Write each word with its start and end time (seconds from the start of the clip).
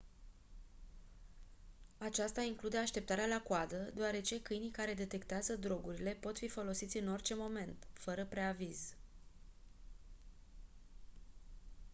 aceasta 1.97 2.41
include 2.41 2.77
așteptarea 2.77 3.25
la 3.25 3.41
coadă 3.41 3.91
deoarece 3.93 4.41
câinii 4.41 4.69
care 4.71 4.93
detectează 4.93 5.55
drogurile 5.55 6.11
pot 6.19 6.37
fi 6.37 6.47
folosiți 6.47 6.97
în 6.97 7.07
orice 7.07 7.35
moment 7.35 7.87
fără 7.93 8.25
preaviz 8.25 8.93